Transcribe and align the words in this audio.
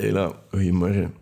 Hela, 0.00 0.42
goedemorgen. 0.50 1.14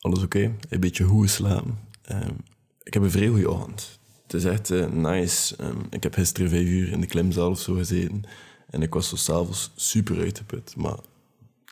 Alles 0.00 0.22
oké? 0.22 0.54
Een 0.68 0.80
beetje 0.80 1.04
hoe 1.04 1.28
slapen. 1.28 1.78
Ehm, 2.02 2.34
ik 2.82 2.94
heb 2.94 3.02
een 3.02 3.10
vrij 3.10 3.28
goede 3.28 3.50
ochtend. 3.50 3.98
Het 4.22 4.34
is 4.34 4.44
echt 4.44 4.70
eh, 4.70 4.86
nice. 4.86 5.56
Ehm, 5.56 5.78
ik 5.90 6.02
heb 6.02 6.14
gisteren 6.14 6.50
vijf 6.50 6.66
uur 6.66 6.88
in 6.88 7.00
de 7.00 7.06
klimzaal 7.06 7.50
of 7.50 7.60
zo 7.60 7.74
gezeten. 7.74 8.22
En 8.70 8.82
ik 8.82 8.94
was 8.94 9.08
zo 9.08 9.16
s'avonds 9.16 9.72
super 9.76 10.18
uitgeput. 10.18 10.76
Maar 10.76 10.98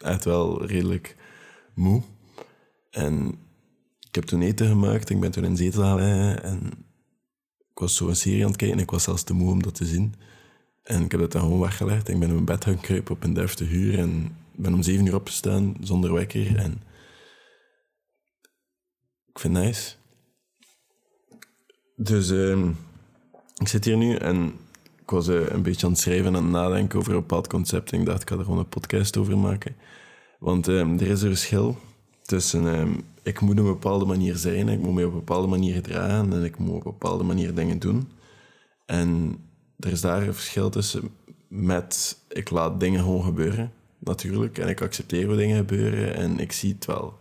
echt 0.01 0.24
wel 0.24 0.66
redelijk 0.66 1.16
moe. 1.74 2.03
En 2.90 3.28
ik 4.08 4.15
heb 4.15 4.24
toen 4.24 4.42
eten 4.42 4.69
gemaakt. 4.69 5.10
Ik 5.10 5.21
ben 5.21 5.31
toen 5.31 5.44
in 5.44 5.56
zetel 5.56 5.83
gaan. 5.83 5.99
En 6.38 6.67
ik 7.72 7.78
was 7.78 7.97
zo 7.97 8.08
een 8.08 8.17
serie 8.17 8.42
aan 8.42 8.49
het 8.49 8.56
kijken. 8.56 8.76
En 8.76 8.83
ik 8.83 8.90
was 8.90 9.03
zelfs 9.03 9.22
te 9.22 9.35
moe 9.35 9.51
om 9.51 9.62
dat 9.62 9.74
te 9.74 9.87
zien. 9.87 10.15
En 10.83 11.04
ik 11.04 11.10
heb 11.10 11.21
dat 11.21 11.33
dan 11.33 11.42
gewoon 11.42 11.60
weggelegd. 11.60 12.08
Ik 12.08 12.19
ben 12.19 12.28
in 12.28 12.35
mijn 12.35 12.44
bed 12.44 12.65
gaan 12.65 12.81
kruipen 12.81 13.15
op 13.15 13.24
een 13.24 13.35
deftige 13.35 13.74
uur. 13.74 13.99
En 13.99 14.37
ben 14.56 14.74
om 14.74 14.82
zeven 14.82 15.06
uur 15.06 15.14
opgestaan 15.14 15.76
zonder 15.80 16.12
wekker. 16.12 16.56
En 16.56 16.82
ik 19.27 19.38
vind 19.38 19.56
het 19.56 19.64
nice. 19.64 19.95
Dus 21.96 22.30
ehm, 22.30 22.68
ik 23.56 23.68
zit 23.68 23.84
hier 23.84 23.96
nu 23.96 24.14
en 24.14 24.52
ik 25.02 25.10
was 25.10 25.28
eh, 25.28 25.48
een 25.48 25.62
beetje 25.62 25.86
aan 25.86 25.92
het 25.92 26.00
schrijven 26.00 26.27
en 26.27 26.36
aan 26.36 26.42
het 26.42 26.52
nadenken 26.52 26.98
over 26.98 27.12
een 27.12 27.20
bepaald 27.20 27.46
concept. 27.46 27.92
En 27.92 28.00
ik 28.00 28.06
dacht, 28.06 28.22
ik 28.22 28.28
ga 28.28 28.36
er 28.36 28.44
gewoon 28.44 28.58
een 28.58 28.68
podcast 28.68 29.16
over 29.16 29.38
maken. 29.38 29.77
Want 30.38 30.69
ehm, 30.69 30.94
er 30.94 31.06
is 31.06 31.22
een 31.22 31.28
verschil 31.28 31.77
tussen... 32.22 32.74
ehm, 32.74 32.92
ik 33.22 33.41
moet 33.41 33.60
op 33.60 33.66
een 33.66 33.72
bepaalde 33.72 34.05
manier 34.05 34.36
zijn, 34.36 34.69
ik 34.69 34.80
moet 34.80 34.94
me 34.94 35.06
op 35.06 35.12
een 35.12 35.19
bepaalde 35.19 35.46
manier 35.46 35.74
gedragen 35.74 36.32
en 36.32 36.44
ik 36.44 36.58
moet 36.58 36.74
op 36.74 36.84
een 36.84 36.92
bepaalde 36.92 37.24
manier 37.24 37.55
dingen 37.55 37.78
doen. 37.78 38.08
En 38.86 39.38
er 39.78 39.92
is 39.92 40.00
daar 40.00 40.22
een 40.22 40.34
verschil 40.34 40.70
tussen 40.70 41.10
met... 41.48 42.19
Ik 42.28 42.50
laat 42.50 42.80
dingen 42.80 43.00
gewoon 43.00 43.22
gebeuren, 43.22 43.72
natuurlijk. 44.00 44.59
En 44.59 44.68
ik 44.68 44.80
accepteer 44.80 45.27
hoe 45.27 45.36
dingen 45.36 45.56
gebeuren 45.56 46.14
en 46.14 46.38
ik 46.38 46.52
zie 46.52 46.74
het 46.74 46.84
wel. 46.86 47.18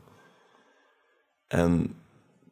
En 1.47 1.95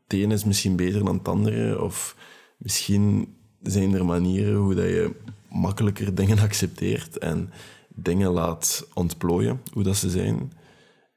het 0.04 0.14
ene 0.14 0.34
is 0.34 0.44
misschien 0.44 0.76
beter 0.76 1.04
dan 1.04 1.18
het 1.18 1.28
andere, 1.28 1.82
of 1.82 2.16
misschien 2.58 3.36
zijn 3.62 3.94
er 3.94 4.06
manieren 4.06 4.56
hoe 4.56 4.76
dat 4.76 4.86
je 4.86 5.16
makkelijker 5.50 6.16
dingen 6.16 6.40
accepteert 6.40 7.18
en 7.18 7.52
dingen 7.88 8.32
laat 8.32 8.88
ontplooien, 8.94 9.62
hoe 9.74 9.84
dat 9.84 9.96
ze 9.96 10.10
zijn, 10.10 10.52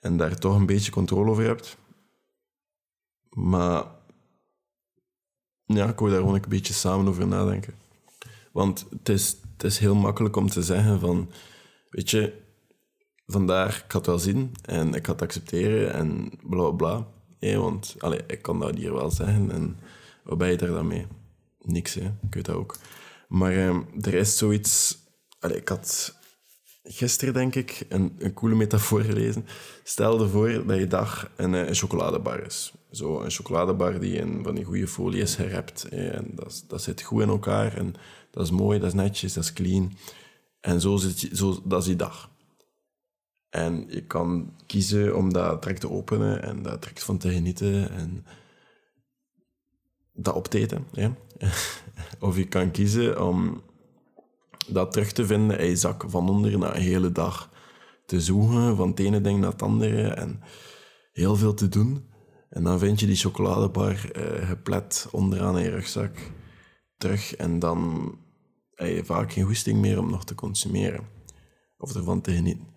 en 0.01 0.17
daar 0.17 0.39
toch 0.39 0.57
een 0.57 0.67
beetje 0.67 0.91
controle 0.91 1.31
over 1.31 1.45
hebt. 1.45 1.77
Maar 3.31 3.85
ja, 5.65 5.89
ik 5.89 5.99
wil 5.99 6.09
daar 6.09 6.19
gewoon 6.19 6.35
een 6.35 6.45
beetje 6.49 6.73
samen 6.73 7.09
over 7.09 7.27
nadenken. 7.27 7.75
Want 8.53 8.87
het 8.91 9.09
is, 9.09 9.37
het 9.53 9.65
is 9.65 9.79
heel 9.79 9.95
makkelijk 9.95 10.37
om 10.37 10.49
te 10.49 10.63
zeggen 10.63 11.01
van, 11.01 11.31
weet 11.91 12.11
je, 12.11 12.33
vandaar, 13.31 13.85
ik 13.87 13.93
het 13.93 14.07
wel 14.07 14.19
zien 14.19 14.55
en 14.63 14.95
ik 14.95 15.07
ga 15.07 15.13
het 15.13 15.23
accepteren 15.23 15.93
en 15.93 16.31
bla 16.43 16.71
bla. 16.71 17.07
Hé, 17.39 17.57
want 17.57 17.95
allee, 17.99 18.21
ik 18.27 18.43
kan 18.43 18.61
dat 18.61 18.77
hier 18.77 18.93
wel 18.93 19.11
zeggen 19.11 19.51
en 19.51 19.79
wat 20.25 20.39
ben 20.39 20.51
je 20.51 20.57
daar 20.57 20.69
dan 20.69 20.87
mee? 20.87 21.07
Niks, 21.63 21.95
hè? 21.95 22.05
ik 22.05 22.35
weet 22.35 22.45
dat 22.45 22.57
ook. 22.57 22.77
Maar 23.29 23.53
ehm, 23.53 23.81
er 24.01 24.15
is 24.15 24.39
zoiets... 24.39 24.99
Allee, 25.39 25.57
ik 25.57 25.69
had 25.69 26.15
gisteren, 26.83 27.35
denk 27.35 27.55
ik, 27.55 27.87
een, 27.89 28.17
een 28.19 28.33
coole 28.33 28.55
metafoor 28.55 29.01
gelezen. 29.01 29.47
Stel 29.83 30.21
ervoor 30.21 30.67
dat 30.67 30.79
je 30.79 30.87
dag 30.87 31.31
een, 31.37 31.55
eh, 31.55 31.69
een 31.69 31.75
chocoladebar 31.75 32.47
is. 32.47 32.73
Zo 32.91 33.21
een 33.21 33.31
chocoladebar 33.31 34.01
die 34.01 34.17
in 34.17 34.41
van 34.43 34.55
die 34.55 34.65
goede 34.65 34.89
folie 34.89 35.23
is 35.23 35.37
En 35.37 36.31
dat, 36.35 36.65
dat 36.69 36.83
zit 36.83 37.03
goed 37.03 37.23
in 37.23 37.29
elkaar 37.29 37.77
en 37.77 37.95
dat 38.31 38.45
is 38.45 38.51
mooi, 38.51 38.79
dat 38.79 38.89
is 38.89 38.95
netjes, 38.95 39.33
dat 39.33 39.45
is 39.45 39.53
clean. 39.53 39.93
En 40.61 40.81
zo, 40.81 40.97
zit 40.97 41.21
je, 41.21 41.37
zo 41.37 41.61
dat 41.65 41.81
is 41.81 41.87
die 41.87 41.97
dag. 41.97 42.31
En 43.51 43.85
je 43.89 44.07
kan 44.07 44.55
kiezen 44.67 45.17
om 45.17 45.33
dat 45.33 45.63
direct 45.63 45.81
te 45.81 45.91
openen 45.91 46.43
en 46.43 46.63
daar 46.63 46.81
direct 46.81 47.05
van 47.05 47.19
te 47.19 47.33
genieten 47.33 47.91
en 47.91 48.27
dat 50.13 50.35
op. 50.35 50.49
Ja? 50.93 51.15
of 52.21 52.37
je 52.37 52.49
kan 52.49 52.71
kiezen 52.71 53.27
om 53.27 53.63
dat 54.69 54.93
terug 54.93 55.13
te 55.13 55.27
vinden 55.27 55.59
in 55.59 55.69
je 55.69 55.77
zak 55.77 56.05
van 56.07 56.29
onder 56.29 56.59
na 56.59 56.75
een 56.75 56.83
hele 56.83 57.13
dag 57.13 57.51
te 58.07 58.21
zoeken, 58.21 58.77
van 58.77 58.89
het 58.89 58.99
ene 58.99 59.21
ding 59.21 59.41
naar 59.41 59.51
het 59.51 59.63
andere 59.63 60.09
en 60.09 60.41
heel 61.13 61.37
veel 61.37 61.55
te 61.55 61.69
doen. 61.69 62.09
En 62.49 62.63
dan 62.63 62.79
vind 62.79 63.01
je 63.01 63.07
die 63.07 63.17
chocoladebar 63.17 64.11
eh, 64.11 64.49
geplet 64.49 65.09
onderaan 65.11 65.59
in 65.59 65.65
je 65.65 65.71
rugzak 65.71 66.19
terug 66.97 67.37
en 67.37 67.59
dan 67.59 68.13
heb 68.75 68.89
je 68.89 69.05
vaak 69.05 69.33
geen 69.33 69.45
goesting 69.45 69.81
meer 69.81 69.99
om 69.99 70.11
nog 70.11 70.25
te 70.25 70.35
consumeren 70.35 71.05
of 71.79 71.95
ervan 71.95 72.21
te 72.21 72.33
genieten. 72.33 72.69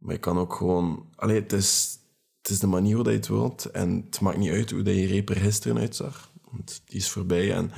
Maar 0.00 0.14
je 0.14 0.20
kan 0.20 0.38
ook 0.38 0.54
gewoon... 0.54 1.06
Allee, 1.16 1.40
het 1.40 1.52
is, 1.52 1.98
het 2.42 2.50
is 2.50 2.58
de 2.58 2.66
manier 2.66 2.94
hoe 2.94 3.04
dat 3.04 3.12
je 3.12 3.18
het 3.18 3.28
wilt. 3.28 3.64
En 3.64 4.04
het 4.06 4.20
maakt 4.20 4.38
niet 4.38 4.50
uit 4.50 4.70
hoe 4.70 4.82
dat 4.82 4.94
je 4.94 5.06
reep 5.06 5.28
er 5.28 5.36
gisteren 5.36 5.78
uitzag. 5.78 6.30
Want 6.50 6.82
die 6.84 6.98
is 6.98 7.10
voorbij. 7.10 7.54
En 7.54 7.70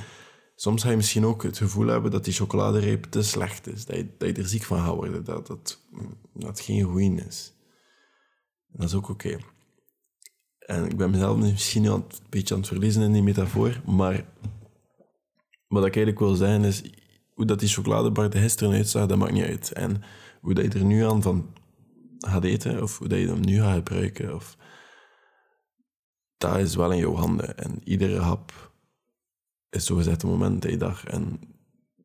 soms 0.55 0.83
ga 0.83 0.89
je 0.89 0.95
misschien 0.95 1.25
ook 1.25 1.43
het 1.43 1.57
gevoel 1.57 1.87
hebben 1.87 2.11
dat 2.11 2.23
die 2.23 2.33
chocoladereep 2.33 3.03
te 3.03 3.23
slecht 3.23 3.67
is. 3.67 3.85
Dat 3.85 3.95
je, 3.95 4.07
dat 4.17 4.27
je 4.27 4.41
er 4.41 4.47
ziek 4.47 4.63
van 4.63 4.79
gaat 4.79 4.95
worden. 4.95 5.23
Dat, 5.23 5.47
dat, 5.47 5.79
dat 6.33 6.59
geen 6.59 6.83
goeie 6.83 7.25
is. 7.25 7.53
Dat 8.67 8.87
is 8.87 8.95
ook 8.95 9.09
oké. 9.09 9.37
En 10.59 10.85
ik 10.85 10.97
ben 10.97 11.11
mezelf 11.11 11.37
misschien 11.37 11.85
een 11.85 12.03
beetje 12.29 12.53
aan 12.53 12.59
het 12.59 12.69
verliezen 12.69 13.01
in 13.01 13.11
die 13.11 13.23
metafoor. 13.23 13.81
Maar 13.85 14.25
wat 15.67 15.85
ik 15.85 15.95
eigenlijk 15.95 16.19
wil 16.19 16.35
zeggen 16.35 16.63
is... 16.63 16.83
Hoe 17.33 17.45
dat 17.45 17.59
die 17.59 17.69
chocoladebar 17.69 18.29
er 18.29 18.39
gisteren 18.39 18.73
uitzag, 18.73 19.07
dat 19.07 19.17
maakt 19.17 19.31
niet 19.31 19.43
uit. 19.43 19.71
En 19.71 20.03
hoe 20.41 20.53
dat 20.53 20.73
je 20.73 20.79
er 20.79 20.85
nu 20.85 21.05
aan 21.05 21.21
van 21.21 21.53
gaat 22.27 22.43
eten, 22.43 22.81
of 22.81 22.97
hoe 22.97 23.07
dat 23.07 23.19
je 23.19 23.27
hem 23.27 23.45
nu 23.45 23.59
gaat 23.59 23.75
gebruiken, 23.75 24.35
of... 24.35 24.57
Dat 26.37 26.57
is 26.57 26.75
wel 26.75 26.91
in 26.91 26.97
jouw 26.97 27.15
handen. 27.15 27.57
En 27.57 27.81
iedere 27.83 28.19
hap 28.19 28.71
is 29.69 29.85
zogezegd 29.85 30.23
een 30.23 30.29
moment 30.29 30.65
in 30.65 30.71
je 30.71 30.77
dag. 30.77 31.05
En 31.05 31.39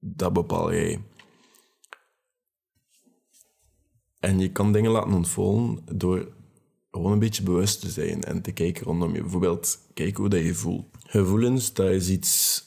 dat 0.00 0.32
bepaal 0.32 0.72
jij. 0.72 1.04
En 4.20 4.38
je 4.38 4.52
kan 4.52 4.72
dingen 4.72 4.90
laten 4.90 5.12
ontvallen 5.12 5.84
door 5.96 6.32
gewoon 6.90 7.12
een 7.12 7.18
beetje 7.18 7.42
bewust 7.42 7.80
te 7.80 7.90
zijn 7.90 8.22
en 8.22 8.42
te 8.42 8.52
kijken 8.52 8.84
rondom 8.84 9.14
je. 9.14 9.20
Bijvoorbeeld, 9.20 9.78
kijken 9.94 10.20
hoe 10.20 10.28
dat 10.28 10.44
je 10.44 10.54
voelt. 10.54 10.86
Gevoelens, 10.98 11.72
dat 11.72 11.90
is 11.90 12.08
iets 12.08 12.62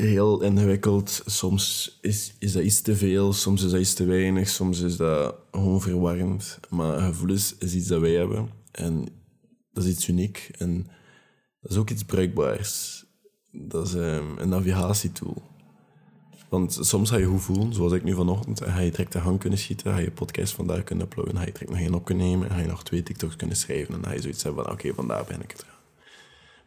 heel 0.00 0.42
ingewikkeld. 0.42 1.22
Soms 1.26 1.98
is, 2.00 2.34
is 2.38 2.52
dat 2.52 2.62
iets 2.62 2.80
te 2.80 2.96
veel, 2.96 3.32
soms 3.32 3.62
is 3.62 3.70
dat 3.70 3.80
iets 3.80 3.94
te 3.94 4.04
weinig, 4.04 4.48
soms 4.48 4.80
is 4.80 4.96
dat 4.96 5.34
gewoon 5.50 5.80
verwarrend. 5.80 6.58
Maar 6.68 7.00
gevoelens 7.00 7.54
is 7.58 7.74
iets 7.74 7.86
dat 7.86 8.00
wij 8.00 8.12
hebben 8.12 8.50
en 8.72 9.08
dat 9.72 9.84
is 9.84 9.90
iets 9.90 10.08
uniek 10.08 10.50
en 10.58 10.86
dat 11.60 11.70
is 11.70 11.76
ook 11.76 11.90
iets 11.90 12.04
bruikbaars. 12.04 13.04
Dat 13.52 13.86
is 13.86 13.94
ehm, 13.94 14.38
een 14.38 14.48
navigatietool. 14.48 15.42
Want 16.48 16.78
soms 16.80 17.10
ga 17.10 17.16
je 17.16 17.26
goed 17.26 17.42
voelen, 17.42 17.74
zoals 17.74 17.92
ik 17.92 18.04
nu 18.04 18.14
vanochtend, 18.14 18.60
en 18.60 18.72
ga 18.72 18.80
je 18.80 18.90
direct 18.90 19.12
de 19.12 19.20
gang 19.20 19.38
kunnen 19.38 19.58
schieten, 19.58 19.92
ga 19.92 19.98
je 19.98 20.10
podcast 20.10 20.54
vandaag 20.54 20.84
kunnen 20.84 21.04
uploaden, 21.04 21.36
ga 21.36 21.44
je 21.44 21.52
direct 21.52 21.70
nog 21.70 21.78
één 21.78 21.94
op 21.94 22.04
kunnen 22.04 22.26
nemen, 22.26 22.48
en 22.48 22.54
ga 22.54 22.60
je 22.60 22.66
nog 22.66 22.82
twee 22.82 23.02
TikToks 23.02 23.36
kunnen 23.36 23.56
schrijven, 23.56 23.94
en 23.94 24.00
dan 24.00 24.10
ga 24.10 24.16
je 24.16 24.22
zoiets 24.22 24.42
hebben 24.42 24.64
van, 24.64 24.72
oké, 24.72 24.94
vandaag 24.94 25.26
ben 25.26 25.42
ik 25.42 25.50
het. 25.50 25.64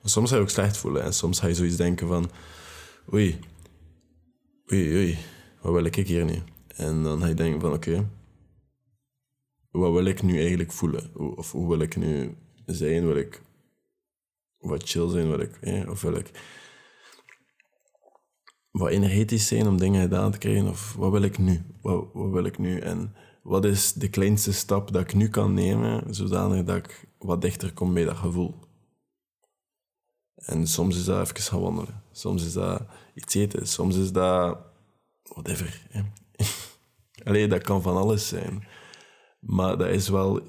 Maar 0.02 0.12
soms 0.12 0.30
ga 0.30 0.36
je 0.36 0.42
ook 0.42 0.50
slecht 0.50 0.78
voelen, 0.78 1.04
en 1.04 1.14
soms 1.14 1.40
ga 1.40 1.48
je 1.48 1.56
zoiets 1.56 1.76
denken 1.76 2.08
van, 2.08 2.30
oei, 3.14 3.40
oei, 4.72 4.94
oei, 4.96 5.18
wat 5.62 5.74
wil 5.74 5.86
ik 5.86 5.96
hier 5.96 6.26
nu? 6.26 6.42
En 6.76 7.04
dan 7.04 7.20
ga 7.20 7.28
je 7.28 7.34
denken 7.34 7.62
van, 7.62 7.74
oké, 7.74 8.10
wat 9.72 9.92
wil 9.92 10.06
ik 10.06 10.22
nu 10.22 10.40
eigenlijk 10.40 10.72
voelen? 10.72 11.16
Of 11.38 11.52
hoe 11.52 11.68
wil 11.68 11.80
ik 11.80 11.96
nu 11.96 12.38
zijn? 12.66 13.06
Wil 13.06 13.16
ik 13.16 13.42
wat 14.58 14.90
chill 14.90 15.10
zijn? 15.10 15.28
Wil 15.28 15.40
ik, 15.40 15.56
eh, 15.62 15.90
of 15.90 16.02
wil 16.02 16.16
ik 16.16 16.32
wat 18.72 18.90
energetisch 18.90 19.48
zijn 19.48 19.68
om 19.68 19.78
dingen 19.78 20.02
gedaan 20.02 20.32
te 20.32 20.38
krijgen? 20.38 20.68
Of 20.68 20.96
wat 20.96 21.12
wil 21.12 21.22
ik 21.22 21.38
nu? 21.38 21.62
Wat, 21.82 22.08
wat 22.14 22.32
wil 22.32 22.46
ik 22.46 22.58
nu? 22.58 22.80
En 22.80 23.16
wat 23.44 23.66
is 23.66 23.94
de 23.94 24.10
kleinste 24.10 24.54
stap 24.54 24.92
dat 24.92 25.02
ik 25.02 25.14
nu 25.14 25.30
kan 25.30 25.54
nemen, 25.54 26.16
zodanig 26.16 26.64
dat 26.64 26.76
ik 26.76 27.08
wat 27.18 27.42
dichter 27.42 27.74
kom 27.74 27.94
bij 27.94 28.06
dat 28.06 28.18
gevoel? 28.18 28.56
En 30.36 30.68
soms 30.68 30.98
is 30.98 31.06
dat 31.06 31.30
even 31.30 31.42
gaan 31.42 31.62
wandelen. 31.62 32.04
Soms 32.12 32.46
is 32.46 32.54
dat 32.54 32.82
iets 33.14 33.34
eten. 33.36 33.68
Soms 33.68 33.96
is 33.96 34.12
dat... 34.12 34.58
Whatever. 35.24 35.88
Allee, 37.26 37.48
dat 37.48 37.62
kan 37.62 37.82
van 37.82 37.98
alles 37.98 38.28
zijn. 38.28 38.68
Maar 39.40 39.78
dat 39.78 39.88
is 39.88 40.10
wel... 40.10 40.42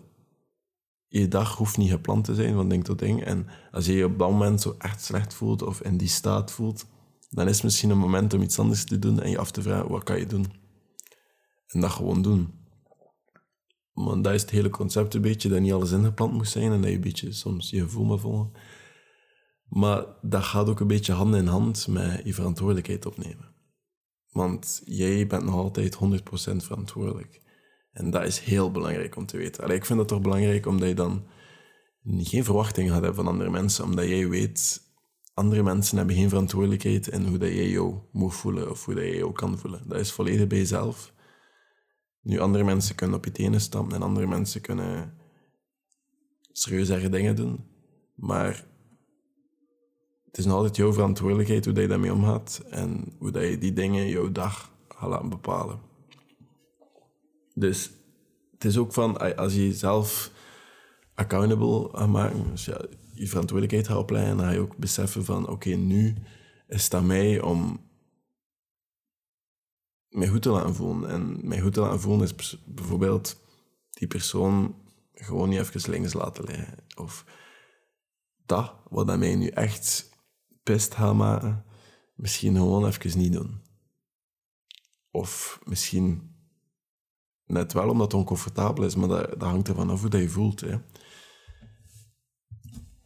Je 1.09 1.29
dag 1.29 1.57
hoeft 1.57 1.77
niet 1.77 1.91
gepland 1.91 2.25
te 2.25 2.35
zijn 2.35 2.55
van 2.55 2.69
ding 2.69 2.85
tot 2.85 2.99
ding. 2.99 3.25
En 3.25 3.47
als 3.71 3.87
je 3.87 3.93
je 3.93 4.05
op 4.05 4.19
dat 4.19 4.31
moment 4.31 4.61
zo 4.61 4.75
echt 4.79 5.05
slecht 5.05 5.35
voelt 5.35 5.63
of 5.63 5.81
in 5.81 5.97
die 5.97 6.09
staat 6.09 6.51
voelt, 6.51 6.87
dan 7.31 7.49
is 7.49 7.55
het 7.55 7.65
misschien 7.65 7.91
een 7.91 7.99
moment 7.99 8.35
om 8.35 8.43
iets 8.43 8.59
anders 8.59 8.85
te 8.85 8.99
doen 8.99 9.21
en 9.21 9.31
je 9.31 9.39
af 9.39 9.51
te 9.51 9.63
vragen, 9.63 9.91
wat 9.91 10.03
kan 10.03 10.19
je 10.19 10.27
doen? 10.27 10.53
En 11.67 11.81
dat 11.81 11.91
gewoon 11.91 12.23
doen. 12.23 12.55
Want 13.93 14.25
dat 14.25 14.35
is 14.35 14.41
het 14.41 14.51
hele 14.51 14.71
concept 14.71 15.15
een 15.15 15.21
beetje, 15.21 15.49
dat 15.49 15.61
niet 15.61 15.73
alles 15.73 15.91
ingepland 15.91 16.33
moet 16.33 16.49
zijn 16.49 16.73
en 16.73 16.81
dat 16.81 16.91
je 16.91 16.97
een 16.97 17.01
beetje 17.01 17.33
soms 17.33 17.71
je 17.71 17.81
gevoel 17.81 18.05
moet 18.05 18.21
volgen. 18.21 18.53
Maar 19.69 20.07
dat 20.23 20.43
gaat 20.43 20.69
ook 20.69 20.81
een 20.81 20.87
beetje 20.87 21.13
hand 21.13 21.35
in 21.35 21.47
hand 21.47 21.87
met 21.89 22.21
je 22.25 22.35
verantwoordelijkheid 22.35 23.07
opnemen. 23.07 23.55
Want 24.31 24.83
jij 24.85 25.27
bent 25.27 25.45
nog 25.45 25.55
altijd 25.55 25.97
100% 25.97 26.57
verantwoordelijk. 26.57 27.43
En 27.93 28.11
dat 28.11 28.25
is 28.25 28.39
heel 28.39 28.71
belangrijk 28.71 29.17
om 29.17 29.27
te 29.27 29.37
weten. 29.37 29.65
Allee, 29.65 29.77
ik 29.77 29.85
vind 29.85 29.99
dat 29.99 30.09
toch 30.09 30.21
belangrijk 30.21 30.67
omdat 30.67 30.89
je 30.89 30.95
dan 30.95 31.27
geen 32.05 32.45
verwachtingen 32.45 32.93
gaat 32.93 33.03
hebben 33.03 33.25
van 33.25 33.33
andere 33.33 33.51
mensen, 33.51 33.85
omdat 33.85 34.09
jij 34.09 34.29
weet, 34.29 34.81
andere 35.35 35.63
mensen 35.63 35.97
hebben 35.97 36.17
geen 36.17 36.29
verantwoordelijkheid 36.29 37.09
in 37.09 37.27
hoe 37.27 37.39
dat 37.39 37.49
jij 37.49 37.69
jou 37.69 37.99
moet 38.13 38.35
voelen 38.35 38.71
of 38.71 38.85
hoe 38.85 38.95
dat 38.95 39.05
jij 39.05 39.17
jou 39.17 39.33
kan 39.33 39.59
voelen. 39.59 39.89
Dat 39.89 40.01
is 40.01 40.13
volledig 40.13 40.47
bij 40.47 40.59
jezelf. 40.59 41.13
Nu, 42.21 42.39
andere 42.39 42.65
mensen 42.65 42.95
kunnen 42.95 43.17
op 43.17 43.25
je 43.25 43.33
tenen 43.33 43.61
stampen 43.61 43.97
en 43.97 44.03
andere 44.03 44.27
mensen 44.27 44.61
kunnen 44.61 45.15
serieus 46.53 46.91
erge 46.91 47.09
dingen 47.09 47.37
doen, 47.37 47.65
maar 48.15 48.67
het 50.35 50.43
is 50.43 50.49
nog 50.49 50.59
altijd 50.59 50.77
jouw 50.77 50.93
verantwoordelijkheid 50.93 51.65
hoe 51.65 51.75
dat 51.75 51.83
je 51.83 51.89
daarmee 51.89 52.13
omgaat 52.13 52.63
en 52.71 53.15
hoe 53.19 53.31
dat 53.31 53.43
je 53.43 53.59
die 53.59 53.73
dingen 53.73 54.09
jouw 54.09 54.33
dag 54.33 54.71
gaat 54.89 55.09
laten 55.09 55.29
bepalen. 55.29 55.81
Dus 57.55 57.91
het 58.53 58.65
is 58.65 58.79
ook 58.79 58.93
van, 58.93 59.37
als 59.37 59.55
je 59.55 59.67
jezelf 59.67 60.31
accountable 61.15 61.89
gaat 61.93 62.09
maken, 62.09 62.51
als 62.51 62.65
je 62.65 62.91
je 63.13 63.29
verantwoordelijkheid 63.29 63.89
gaat 63.89 64.03
opleggen, 64.03 64.37
dan 64.37 64.47
ga 64.47 64.53
je 64.53 64.59
ook 64.59 64.77
beseffen 64.77 65.25
van, 65.25 65.49
oké, 65.49 65.71
nu 65.71 66.15
is 66.69 66.85
het 66.85 66.95
aan 66.95 67.07
mij 67.07 67.41
om 67.41 67.81
mij 70.09 70.29
goed 70.29 70.43
te 70.43 70.51
laten 70.51 70.75
voelen. 70.75 71.11
En 71.11 71.49
mij 71.49 71.61
goed 71.61 71.73
te 71.73 71.81
laten 71.81 72.01
voelen 72.01 72.25
is 72.25 72.59
bijvoorbeeld 72.65 73.41
die 73.91 74.09
persoon 74.09 74.75
gewoon 75.15 75.49
niet 75.49 75.59
even 75.59 75.91
links 75.91 76.13
laten 76.13 76.45
liggen. 76.45 76.75
Of 76.97 77.25
dat, 78.47 78.75
wat 78.91 79.19
mij 79.19 79.35
nu 79.35 79.49
echt 79.49 80.13
pist 80.65 80.95
gaat 80.95 81.15
maken, 81.15 81.65
misschien 82.15 82.55
gewoon 82.55 82.87
even 82.87 83.19
niet 83.19 83.33
doen. 83.33 83.63
Of 85.11 85.61
misschien 85.65 86.35
net 87.47 87.73
wel 87.73 87.89
omdat 87.89 88.13
het 88.13 88.21
oncomfortabel 88.21 88.85
is, 88.85 88.95
maar 88.95 89.09
dat, 89.09 89.31
dat 89.31 89.49
hangt 89.49 89.69
ervan 89.69 89.91
af 89.91 90.01
hoe 90.01 90.11
dat 90.11 90.21
je 90.21 90.29
voelt. 90.29 90.61
Hè. 90.61 90.77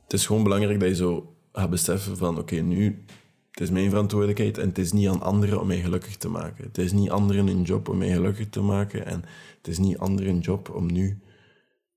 Het 0.03 0.13
is 0.13 0.27
gewoon 0.27 0.43
belangrijk 0.43 0.81
dat 0.81 0.89
je 0.89 0.95
zo 0.95 1.37
gaat 1.53 1.71
beseffen 1.71 2.17
van 2.17 2.39
oké, 2.39 2.57
nu 2.57 3.05
het 3.59 3.67
is 3.69 3.73
mijn 3.73 3.91
verantwoordelijkheid 3.91 4.59
en 4.59 4.69
het 4.69 4.79
is 4.79 4.93
niet 4.93 5.09
aan 5.09 5.23
anderen 5.23 5.61
om 5.61 5.67
mij 5.67 5.81
gelukkig 5.81 6.17
te 6.17 6.29
maken. 6.29 6.65
Het 6.65 6.79
is 6.79 6.93
niet 6.93 7.11
anderen 7.11 7.47
hun 7.47 7.63
job 7.63 7.89
om 7.89 7.99
mij 7.99 8.13
gelukkig 8.13 8.49
te 8.49 8.61
maken 8.61 9.07
en 9.07 9.25
het 9.57 9.69
is 9.69 9.79
niet 9.79 9.99
anderen 9.99 10.33
hun 10.33 10.41
job 10.41 10.71
om 10.75 10.93
nu 10.93 11.23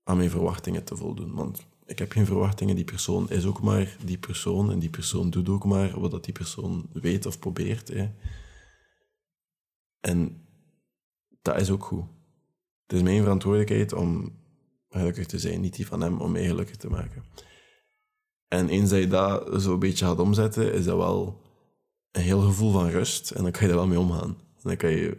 aan 0.04 0.16
mijn 0.16 0.30
verwachtingen 0.30 0.84
te 0.84 0.96
voldoen. 0.96 1.34
Want 1.34 1.66
ik 1.86 1.98
heb 1.98 2.12
geen 2.12 2.26
verwachtingen, 2.26 2.76
die 2.76 2.84
persoon 2.84 3.30
is 3.30 3.46
ook 3.46 3.60
maar 3.60 3.96
die 4.04 4.18
persoon 4.18 4.70
en 4.70 4.78
die 4.78 4.90
persoon 4.90 5.30
doet 5.30 5.48
ook 5.48 5.64
maar 5.64 6.00
wat 6.00 6.10
dat 6.10 6.24
die 6.24 6.32
persoon 6.32 6.88
weet 6.92 7.26
of 7.26 7.38
probeert. 7.38 7.88
Hè. 7.88 8.10
En 10.00 10.46
dat 11.42 11.60
is 11.60 11.70
ook 11.70 11.84
goed. 11.84 12.04
Het 12.86 12.96
is 12.96 13.02
mijn 13.02 13.22
verantwoordelijkheid 13.22 13.92
om 13.92 14.38
gelukkig 14.88 15.26
te 15.26 15.38
zijn, 15.38 15.60
niet 15.60 15.76
die 15.76 15.86
van 15.86 16.00
hem 16.00 16.20
om 16.20 16.32
mij 16.32 16.46
gelukkig 16.46 16.76
te 16.76 16.90
maken. 16.90 17.24
En 18.48 18.68
eens 18.68 18.90
dat 18.90 18.98
je 18.98 19.06
dat 19.06 19.62
zo 19.62 19.72
een 19.72 19.78
beetje 19.78 20.04
gaat 20.04 20.18
omzetten, 20.18 20.72
is 20.72 20.84
dat 20.84 20.96
wel 20.96 21.40
een 22.10 22.22
heel 22.22 22.40
gevoel 22.40 22.72
van 22.72 22.88
rust 22.88 23.30
en 23.30 23.42
dan 23.42 23.52
kan 23.52 23.62
je 23.62 23.68
er 23.68 23.74
wel 23.74 23.86
mee 23.86 23.98
omgaan. 23.98 24.28
En 24.30 24.62
dan 24.62 24.76
kan 24.76 24.90
je 24.90 25.18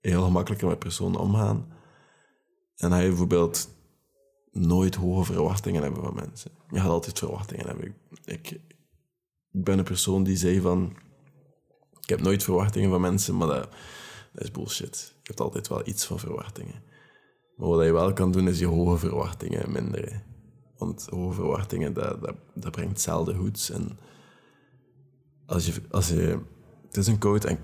heel 0.00 0.22
gemakkelijker 0.22 0.68
met 0.68 0.78
personen 0.78 1.20
omgaan. 1.20 1.72
En 2.76 2.90
dan 2.90 3.02
je 3.02 3.08
bijvoorbeeld 3.08 3.68
nooit 4.58 4.94
hoge 4.94 5.32
verwachtingen 5.32 5.82
hebben 5.82 6.02
van 6.02 6.14
mensen. 6.14 6.50
Je 6.70 6.80
gaat 6.80 6.88
altijd 6.88 7.18
verwachtingen 7.18 7.66
hebben. 7.66 7.94
Ik, 8.24 8.50
ik 9.50 9.64
ben 9.64 9.78
een 9.78 9.84
persoon 9.84 10.24
die 10.24 10.36
zei 10.36 10.60
van... 10.60 10.96
Ik 12.00 12.08
heb 12.08 12.20
nooit 12.20 12.42
verwachtingen 12.42 12.90
van 12.90 13.00
mensen, 13.00 13.36
maar 13.36 13.48
dat, 13.48 13.68
dat 14.32 14.42
is 14.42 14.50
bullshit. 14.50 15.12
Je 15.12 15.20
hebt 15.22 15.40
altijd 15.40 15.68
wel 15.68 15.86
iets 15.86 16.04
van 16.04 16.18
verwachtingen. 16.18 16.82
Maar 17.56 17.68
wat 17.68 17.84
je 17.84 17.92
wel 17.92 18.12
kan 18.12 18.32
doen, 18.32 18.48
is 18.48 18.58
je 18.58 18.66
hoge 18.66 18.98
verwachtingen 18.98 19.72
minderen. 19.72 20.22
Want 20.76 21.06
hoge 21.10 21.34
verwachtingen, 21.34 21.92
dat, 21.92 22.22
dat, 22.22 22.34
dat 22.54 22.72
brengt 22.72 23.00
zelden 23.00 23.36
goeds. 23.36 23.70
En 23.70 23.98
als 25.46 25.66
je, 25.66 25.72
als 25.90 26.08
je... 26.08 26.38
Het 26.86 26.96
is 26.96 27.06
een 27.06 27.18
quote 27.18 27.48
en... 27.48 27.58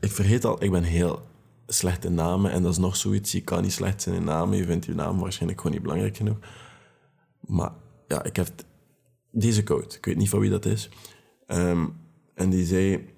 ik 0.00 0.10
vergeet 0.10 0.44
al, 0.44 0.62
ik 0.62 0.70
ben 0.70 0.82
heel 0.82 1.27
slecht 1.68 2.04
in 2.04 2.14
namen. 2.14 2.50
En 2.50 2.62
dat 2.62 2.72
is 2.72 2.78
nog 2.78 2.96
zoiets. 2.96 3.32
Je 3.32 3.42
kan 3.42 3.62
niet 3.62 3.72
slecht 3.72 4.02
zijn 4.02 4.14
in 4.14 4.24
namen. 4.24 4.56
Je 4.56 4.64
vindt 4.64 4.84
je 4.84 4.94
naam 4.94 5.18
waarschijnlijk 5.18 5.60
gewoon 5.60 5.76
niet 5.76 5.84
belangrijk 5.84 6.16
genoeg. 6.16 6.38
Maar 7.40 7.72
ja, 8.08 8.22
ik 8.22 8.36
heb 8.36 8.48
deze 9.30 9.62
quote. 9.62 9.96
Ik 9.96 10.04
weet 10.04 10.16
niet 10.16 10.28
van 10.28 10.40
wie 10.40 10.50
dat 10.50 10.64
is. 10.64 10.88
Ehm, 11.46 11.86
en 12.34 12.50
die 12.50 12.66
zei... 12.66 13.16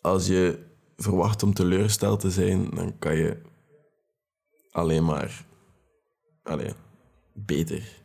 Als 0.00 0.26
je 0.26 0.58
verwacht 0.96 1.42
om 1.42 1.54
teleurgesteld 1.54 2.20
te 2.20 2.30
zijn, 2.30 2.70
dan 2.70 2.98
kan 2.98 3.16
je 3.16 3.42
alleen 4.70 5.04
maar 5.04 5.44
alleen, 6.42 6.74
beter 7.32 8.00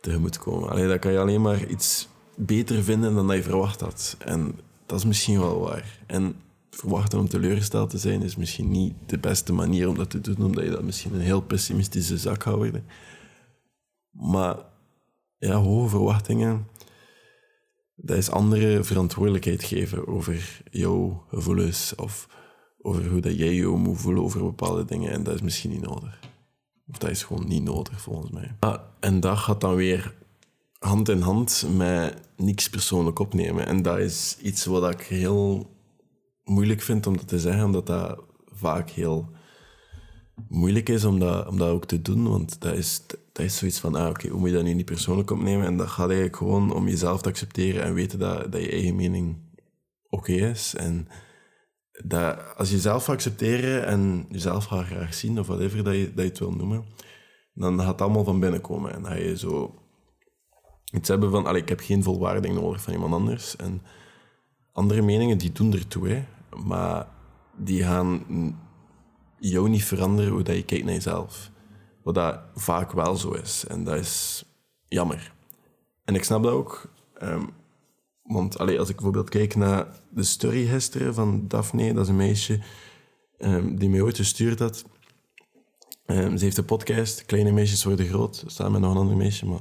tegemoet 0.00 0.38
komen. 0.38 0.68
Allee, 0.68 0.88
dan 0.88 0.98
kan 0.98 1.12
je 1.12 1.18
alleen 1.18 1.42
maar 1.42 1.66
iets 1.66 2.08
beter 2.36 2.82
vinden 2.82 3.14
dan 3.14 3.26
dat 3.26 3.36
je 3.36 3.42
verwacht 3.42 3.80
had. 3.80 4.16
En 4.18 4.58
dat 4.86 4.98
is 4.98 5.04
misschien 5.04 5.40
wel 5.40 5.60
waar. 5.60 5.98
En 6.06 6.36
verwachten 6.70 7.18
om 7.18 7.28
teleurgesteld 7.28 7.90
te 7.90 7.98
zijn 7.98 8.22
is 8.22 8.36
misschien 8.36 8.70
niet 8.70 8.94
de 9.06 9.18
beste 9.18 9.52
manier 9.52 9.88
om 9.88 9.96
dat 9.96 10.10
te 10.10 10.20
doen, 10.20 10.44
omdat 10.44 10.64
je 10.64 10.70
dat 10.70 10.82
misschien 10.82 11.14
een 11.14 11.20
heel 11.20 11.40
pessimistische 11.42 12.18
zak 12.18 12.42
gaat 12.42 12.54
worden. 12.54 12.84
Maar 14.10 14.56
ja, 15.38 15.54
hoge 15.54 15.88
verwachtingen, 15.88 16.66
dat 17.94 18.16
is 18.16 18.30
andere 18.30 18.84
verantwoordelijkheid 18.84 19.64
geven 19.64 20.06
over 20.06 20.62
jouw 20.70 21.24
gevoelens 21.28 21.94
of 21.94 22.28
over 22.82 23.08
hoe 23.08 23.20
dat 23.20 23.38
jij 23.38 23.54
je 23.54 23.66
moet 23.66 24.00
voelen 24.00 24.22
over 24.22 24.40
bepaalde 24.40 24.84
dingen. 24.84 25.12
En 25.12 25.22
dat 25.22 25.34
is 25.34 25.42
misschien 25.42 25.70
niet 25.70 25.82
nodig. 25.82 26.18
Of 26.88 26.98
dat 26.98 27.10
is 27.10 27.22
gewoon 27.22 27.48
niet 27.48 27.62
nodig, 27.62 28.00
volgens 28.00 28.30
mij. 28.30 28.56
Ah, 28.58 28.80
en 29.00 29.20
dat 29.20 29.38
gaat 29.38 29.60
dan 29.60 29.74
weer 29.74 30.14
hand 30.78 31.08
in 31.08 31.20
hand 31.20 31.66
met 31.76 32.20
niks 32.36 32.70
persoonlijk 32.70 33.18
opnemen. 33.18 33.66
En 33.66 33.82
dat 33.82 33.98
is 33.98 34.36
iets 34.42 34.64
wat 34.64 34.92
ik 34.92 35.00
heel 35.00 35.70
moeilijk 36.50 36.80
vind 36.80 37.06
om 37.06 37.16
dat 37.16 37.28
te 37.28 37.38
zeggen, 37.38 37.64
omdat 37.64 37.86
dat 37.86 38.22
vaak 38.52 38.90
heel 38.90 39.28
moeilijk 40.48 40.88
is 40.88 41.04
om 41.04 41.18
dat, 41.18 41.46
om 41.48 41.58
dat 41.58 41.68
ook 41.68 41.86
te 41.86 42.02
doen. 42.02 42.28
Want 42.28 42.60
dat 42.60 42.74
is, 42.74 43.06
dat 43.32 43.44
is 43.44 43.56
zoiets 43.56 43.78
van, 43.78 43.94
ah, 43.94 44.08
oké, 44.08 44.28
hoe 44.28 44.38
moet 44.38 44.48
je 44.48 44.54
dat 44.54 44.64
nu 44.64 44.74
niet 44.74 44.84
persoonlijk 44.84 45.30
opnemen? 45.30 45.66
En 45.66 45.76
dat 45.76 45.88
gaat 45.88 46.06
eigenlijk 46.06 46.36
gewoon 46.36 46.72
om 46.72 46.88
jezelf 46.88 47.22
te 47.22 47.28
accepteren 47.28 47.82
en 47.82 47.94
weten 47.94 48.18
dat, 48.18 48.52
dat 48.52 48.62
je 48.62 48.70
eigen 48.70 48.96
mening 48.96 49.36
oké 50.08 50.32
is. 50.32 50.74
En 50.74 51.08
dat 52.04 52.56
als 52.56 52.68
je 52.68 52.74
jezelf 52.74 53.04
gaat 53.04 53.14
accepteren 53.14 53.86
en 53.86 54.26
jezelf 54.30 54.64
gaat 54.64 54.86
graag 54.86 55.14
zien, 55.14 55.38
of 55.38 55.46
whatever 55.46 55.84
dat 55.84 55.94
je, 55.94 56.12
dat 56.14 56.24
je 56.24 56.30
het 56.30 56.38
wil 56.38 56.52
noemen, 56.52 56.84
dan 57.54 57.80
gaat 57.80 57.88
het 57.88 58.00
allemaal 58.00 58.24
van 58.24 58.40
binnen 58.40 58.60
komen. 58.60 58.94
En 58.94 59.06
ga 59.06 59.14
je 59.14 59.36
zo 59.36 59.74
iets 60.92 61.08
hebben 61.08 61.30
van, 61.30 61.56
ik 61.56 61.68
heb 61.68 61.80
geen 61.80 62.02
volwaarding 62.02 62.54
nodig 62.54 62.82
van 62.82 62.92
iemand 62.92 63.14
anders. 63.14 63.56
En 63.56 63.82
andere 64.72 65.02
meningen, 65.02 65.38
die 65.38 65.52
doen 65.52 65.72
ertoe, 65.72 66.08
hè. 66.08 66.24
Maar 66.64 67.08
die 67.56 67.82
gaan 67.82 68.24
jou 69.38 69.68
niet 69.68 69.84
veranderen 69.84 70.32
hoe 70.32 70.42
dat 70.42 70.56
je 70.56 70.64
kijkt 70.64 70.84
naar 70.84 70.94
jezelf. 70.94 71.50
Wat 72.02 72.14
dat 72.14 72.40
vaak 72.54 72.92
wel 72.92 73.16
zo 73.16 73.30
is. 73.30 73.64
En 73.66 73.84
dat 73.84 73.96
is 73.96 74.44
jammer. 74.88 75.32
En 76.04 76.14
ik 76.14 76.24
snap 76.24 76.42
dat 76.42 76.52
ook. 76.52 76.92
Um, 77.22 77.50
want 78.22 78.58
allee, 78.58 78.78
als 78.78 78.88
ik 78.88 78.94
bijvoorbeeld 78.94 79.28
kijk 79.28 79.54
naar 79.54 79.86
de 80.10 80.22
story 80.22 80.66
gisteren 80.66 81.14
van 81.14 81.48
Daphne, 81.48 81.92
dat 81.92 82.02
is 82.02 82.08
een 82.08 82.16
meisje 82.16 82.60
um, 83.38 83.78
die 83.78 83.90
mij 83.90 84.00
ooit 84.00 84.16
gestuurd 84.16 84.58
had. 84.58 84.84
Um, 86.06 86.36
ze 86.36 86.44
heeft 86.44 86.56
een 86.56 86.64
podcast, 86.64 87.24
Kleine 87.24 87.52
Meisjes 87.52 87.84
Worden 87.84 88.06
Groot, 88.06 88.44
samen 88.46 88.72
met 88.72 88.80
nog 88.80 88.90
een 88.90 89.00
ander 89.00 89.16
meisje, 89.16 89.46
maar 89.46 89.60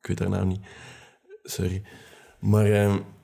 ik 0.00 0.06
weet 0.06 0.18
haar 0.18 0.28
naam 0.28 0.48
niet. 0.48 0.60
Sorry. 1.42 1.82
Maar 2.40 2.66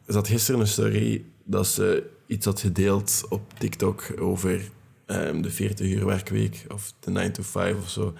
ze 0.07 0.13
had 0.13 0.29
gisteren 0.29 0.61
een 0.61 0.67
story 0.67 1.33
dat 1.45 1.67
ze 1.67 2.11
iets 2.29 2.45
had 2.45 2.61
gedeeld 2.61 3.25
op 3.29 3.59
TikTok 3.59 4.21
over 4.21 4.71
de 5.07 5.51
40 5.51 5.87
uur 5.87 6.07
werkweek 6.07 6.65
of 6.69 6.93
de 7.01 7.11
9 7.11 7.33
to 7.33 7.43
5 7.43 7.77
of 7.77 7.91
zo. 7.91 8.15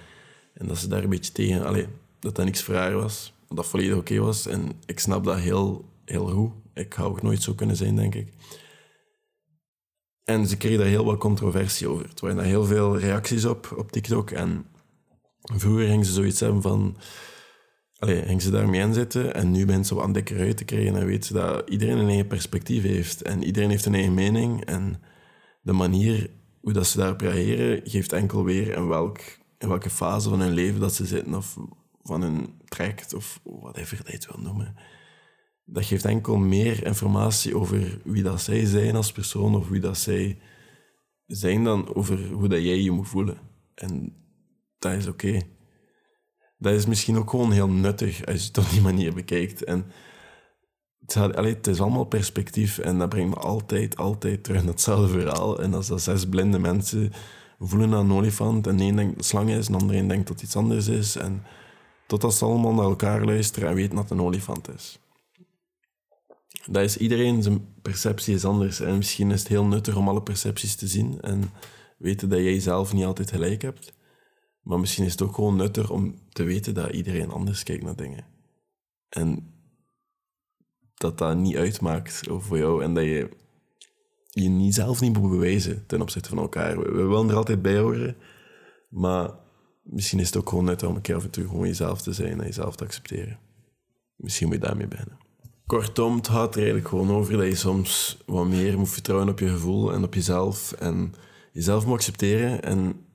En 0.55 0.67
dat 0.67 0.79
ze 0.79 0.89
daar 0.89 1.03
een 1.03 1.09
beetje 1.09 1.33
tegen, 1.33 1.67
allee, 1.67 1.87
dat 2.21 2.35
dat 2.35 2.45
niks 2.45 2.63
voor 2.63 2.93
was, 2.93 3.33
dat 3.49 3.57
dat 3.57 3.67
volledig 3.67 3.97
oké 3.97 4.19
was. 4.19 4.47
En 4.47 4.73
ik 4.87 4.99
snap 4.99 5.25
dat 5.25 5.39
heel 5.39 5.85
heel 6.11 6.27
goed. 6.27 6.53
Ik 6.75 6.95
ga 6.95 7.03
ook 7.03 7.23
nooit 7.23 7.43
zo 7.43 7.55
kunnen 7.55 7.77
zijn, 7.77 7.97
denk 7.97 8.15
ik. 8.15 8.33
En 10.25 10.47
ze 10.47 10.57
kregen 10.57 10.79
daar 10.79 10.87
heel 10.87 11.05
wat 11.05 11.19
controversie 11.19 11.89
over. 11.89 12.05
Er 12.05 12.13
waren 12.21 12.37
daar 12.37 12.45
heel 12.45 12.65
veel 12.65 12.99
reacties 12.99 13.45
op, 13.45 13.75
op 13.77 13.93
TikTok. 13.93 14.31
En 14.31 14.67
vroeger 15.43 15.87
gingen 15.87 16.05
ze 16.07 16.13
zoiets 16.13 16.41
hebben 16.41 16.63
van... 16.63 16.97
Allee, 17.99 18.23
gingen 18.23 18.41
ze 18.41 18.51
daarmee 18.51 18.81
inzetten 18.81 19.35
en 19.35 19.51
nu 19.51 19.67
ben 19.67 19.85
ze 19.85 19.95
wat 19.95 20.15
dikker 20.15 20.39
uit 20.39 20.57
te 20.57 20.65
krijgen 20.65 20.97
en 20.97 21.07
weten 21.07 21.25
ze 21.25 21.33
dat 21.33 21.71
iedereen 21.71 21.99
een 21.99 22.09
eigen 22.09 22.27
perspectief 22.27 22.83
heeft. 22.83 23.23
En 23.23 23.43
iedereen 23.43 23.71
heeft 23.71 23.85
een 23.85 23.95
eigen 23.95 24.15
mening. 24.15 24.65
En 24.65 25.01
de 25.63 25.73
manier 25.73 26.31
hoe 26.61 26.73
dat 26.73 26.87
ze 26.87 26.99
daarop 26.99 27.21
reageren, 27.21 27.81
geeft 27.85 28.13
enkel 28.13 28.45
weer 28.45 28.77
in, 28.77 28.89
welk, 28.89 29.19
in 29.59 29.69
welke 29.69 29.91
fase 29.91 30.29
van 30.29 30.41
hun 30.41 30.53
leven 30.53 30.81
dat 30.81 30.95
ze 30.95 31.07
zitten 31.07 31.35
of 31.35 31.57
van 32.03 32.23
hun 32.23 32.61
traject 32.65 33.15
of 33.15 33.41
dat 33.73 33.89
je 33.89 33.97
het 34.05 34.27
wil 34.27 34.43
noemen 34.43 34.75
dat 35.71 35.85
geeft 35.85 36.05
enkel 36.05 36.37
meer 36.37 36.87
informatie 36.87 37.57
over 37.57 38.01
wie 38.05 38.23
dat 38.23 38.41
zij 38.41 38.65
zijn 38.65 38.97
als 38.97 39.13
persoon 39.13 39.55
of 39.55 39.69
wie 39.69 39.81
dat 39.81 39.99
zij 39.99 40.39
zijn 41.27 41.65
dan 41.65 41.95
over 41.95 42.33
hoe 42.33 42.49
dat 42.49 42.63
jij 42.63 42.81
je 42.81 42.91
moet 42.91 43.09
voelen. 43.09 43.39
En 43.75 44.17
dat 44.79 44.93
is 44.93 45.07
oké. 45.07 45.41
Dat 46.59 46.73
is 46.73 46.87
misschien 46.87 47.17
ook 47.17 47.31
gewoon 47.31 47.53
heel 47.53 47.69
nuttig 47.69 48.27
als 48.27 48.41
je 48.41 48.47
het 48.47 48.59
op 48.59 48.71
die 48.71 48.81
manier 48.81 49.15
bekijkt. 49.15 49.65
En 49.65 49.87
het, 51.07 51.67
is 51.67 51.81
allemaal 51.81 52.05
perspectief 52.05 52.79
en 52.79 52.99
dat 52.99 53.09
brengt 53.09 53.35
me 53.35 53.41
altijd, 53.41 53.97
altijd 53.97 54.45
terug 54.45 54.63
naar 54.63 54.73
hetzelfde 54.73 55.21
verhaal. 55.21 55.63
En 55.63 55.75
als 55.75 55.87
dat 55.87 56.03
zes 56.03 56.29
blinde 56.29 56.59
mensen 56.59 57.13
voelen 57.59 57.95
aan 57.95 58.11
een 58.11 58.17
olifant 58.17 58.67
en 58.67 58.81
één 58.81 58.97
denkt 58.97 59.11
dat 59.11 59.21
het 59.21 59.27
slang 59.27 59.51
is 59.51 59.67
en 59.67 59.73
de 59.73 59.79
andere 59.79 60.07
denkt 60.07 60.27
dat 60.29 60.37
het 60.37 60.45
iets 60.45 60.57
anders 60.57 60.87
is. 60.87 61.17
En 61.17 61.43
totdat 62.07 62.35
ze 62.35 62.45
allemaal 62.45 62.75
naar 62.75 62.85
elkaar 62.85 63.25
luisteren 63.25 63.69
en 63.69 63.75
weten 63.75 63.95
dat 63.95 64.09
het 64.09 64.19
een 64.19 64.25
olifant 64.25 64.75
is. 64.75 64.99
Dat 66.67 66.83
is 66.83 66.97
iedereen, 66.97 67.43
zijn 67.43 67.75
perceptie 67.83 68.35
is 68.35 68.45
anders. 68.45 68.81
En 68.81 68.97
misschien 68.97 69.31
is 69.31 69.39
het 69.39 69.49
heel 69.49 69.65
nuttig 69.65 69.97
om 69.97 70.09
alle 70.09 70.23
percepties 70.23 70.75
te 70.75 70.87
zien 70.87 71.21
en 71.21 71.51
weten 71.99 72.29
dat 72.29 72.39
jij 72.39 72.61
zelf 72.61 72.93
niet 72.93 73.05
altijd 73.05 73.31
gelijk 73.31 73.63
hebt. 73.63 73.93
Maar 74.69 74.81
misschien 74.81 75.05
is 75.05 75.13
het 75.13 75.23
ook 75.23 75.35
gewoon 75.35 75.57
nuttig 75.57 75.91
om 75.91 76.15
te 76.29 76.43
weten 76.43 76.75
dat 76.75 76.91
iedereen 76.91 77.31
anders 77.31 77.63
kijkt 77.63 77.85
naar 77.85 77.97
dingen. 77.97 78.25
En 79.09 79.55
dat 80.95 81.19
dat 81.19 81.37
niet 81.37 81.57
uitmaakt 81.57 82.23
voor 82.27 82.59
jou 82.59 82.83
en 82.83 82.95
dat 82.95 83.05
je 83.05 83.29
je 84.29 84.49
niet 84.49 84.75
zelf 84.75 85.01
niet 85.01 85.19
moet 85.19 85.31
bewijzen 85.31 85.87
ten 85.87 86.01
opzichte 86.01 86.29
van 86.29 86.39
elkaar. 86.39 86.79
We, 86.79 87.03
willen 87.03 87.29
er 87.29 87.37
altijd 87.37 87.63
bij 87.63 87.79
horen, 87.79 88.17
maar 88.89 89.31
misschien 89.83 90.19
is 90.19 90.27
het 90.27 90.37
ook 90.37 90.49
gewoon 90.49 90.65
nuttig 90.65 90.89
om 90.89 90.97
een 90.97 91.01
keer 91.01 91.17
af 91.17 91.25
en 91.25 91.31
toe 91.31 91.49
gewoon 91.49 91.67
jezelf 91.67 92.03
te 92.03 92.13
zijn 92.13 92.41
en 92.41 92.47
jezelf 92.47 92.77
te 92.77 92.85
accepteren. 92.85 93.39
Misschien 94.17 94.47
moet 94.47 94.57
je 94.57 94.63
daarmee 94.63 94.89
beginnen. 94.89 95.19
Kortom, 95.67 96.17
het 96.17 96.29
gaat 96.29 96.51
er 96.51 96.57
eigenlijk 96.57 96.89
gewoon 96.89 97.11
over 97.11 97.37
dat 97.37 97.47
je 97.47 97.55
soms 97.55 98.19
wat 98.27 98.49
meer 98.49 98.79
moet 98.79 98.91
vertrouwen 98.91 99.29
op 99.29 99.39
je 99.39 99.49
gevoel 99.49 99.93
en 99.93 100.05
op 100.05 100.15
jezelf. 100.15 100.73
En 100.73 101.15
jezelf 101.53 101.85
moet 101.85 101.95
accepteren 101.95 102.63
en 102.63 103.07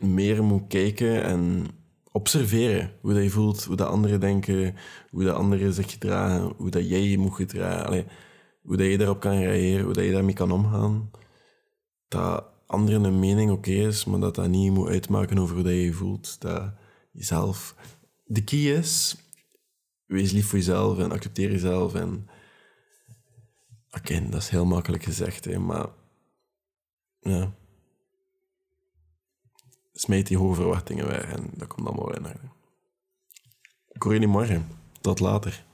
meer 0.00 0.44
moet 0.44 0.66
kijken 0.68 1.22
en 1.22 1.66
observeren 2.12 2.92
hoe 3.00 3.14
dat 3.14 3.22
je 3.22 3.30
voelt, 3.30 3.64
hoe 3.64 3.76
dat 3.76 3.88
anderen 3.88 4.20
denken, 4.20 4.76
hoe 5.10 5.24
dat 5.24 5.36
anderen 5.36 5.72
zich 5.72 5.90
gedragen, 5.90 6.52
hoe 6.56 6.70
dat 6.70 6.88
jij 6.88 7.02
je 7.02 7.18
moet 7.18 7.34
gedragen. 7.34 8.06
Hoe 8.62 8.76
dat 8.76 8.86
je 8.86 8.98
daarop 8.98 9.20
kan 9.20 9.38
reageren, 9.38 9.84
hoe 9.84 9.94
dat 9.94 10.04
je 10.04 10.12
daarmee 10.12 10.34
kan 10.34 10.50
omgaan. 10.50 11.10
Dat 12.08 12.44
anderen 12.66 13.04
een 13.04 13.18
mening 13.18 13.50
oké 13.50 13.70
is, 13.70 14.04
maar 14.04 14.20
dat 14.20 14.34
dat 14.34 14.48
niet 14.48 14.72
moet 14.72 14.88
uitmaken 14.88 15.38
over 15.38 15.54
hoe 15.54 15.64
dat 15.64 15.72
je 15.72 15.84
je 15.84 15.92
voelt. 15.92 16.40
Dat 16.40 16.72
jezelf 17.12 17.74
de 18.24 18.44
key 18.44 18.58
is. 18.58 19.16
Wees 20.06 20.32
lief 20.32 20.46
voor 20.46 20.58
jezelf 20.58 20.98
en 20.98 21.12
accepteer 21.12 21.50
jezelf. 21.50 21.94
En... 21.94 22.28
Oké, 23.90 24.28
dat 24.28 24.40
is 24.40 24.48
heel 24.48 24.64
makkelijk 24.64 25.02
gezegd, 25.02 25.44
hè, 25.44 25.58
maar... 25.58 25.88
Ja. 27.20 27.54
Smijt 30.00 30.26
die 30.26 30.38
hoge 30.38 30.54
verwachtingen 30.54 31.06
weg 31.06 31.22
en 31.22 31.50
dat 31.54 31.68
komt 31.68 31.86
allemaal 31.86 32.14
in 32.14 32.26
orde. 32.26 32.48
Ik 33.88 34.02
hoor 34.02 34.18
niet 34.18 34.28
morgen. 34.28 34.68
Tot 35.00 35.20
later. 35.20 35.64